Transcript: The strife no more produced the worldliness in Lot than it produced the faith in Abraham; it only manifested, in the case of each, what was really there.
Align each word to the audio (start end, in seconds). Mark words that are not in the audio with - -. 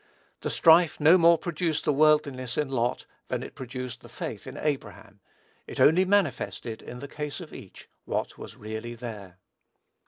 The 0.39 0.49
strife 0.49 0.99
no 0.99 1.15
more 1.15 1.37
produced 1.37 1.85
the 1.85 1.93
worldliness 1.93 2.57
in 2.57 2.69
Lot 2.69 3.05
than 3.27 3.43
it 3.43 3.53
produced 3.53 4.01
the 4.01 4.09
faith 4.09 4.47
in 4.47 4.57
Abraham; 4.57 5.19
it 5.67 5.79
only 5.79 6.05
manifested, 6.05 6.81
in 6.81 7.01
the 7.01 7.07
case 7.07 7.39
of 7.39 7.53
each, 7.53 7.87
what 8.05 8.35
was 8.35 8.55
really 8.57 8.95
there. 8.95 9.37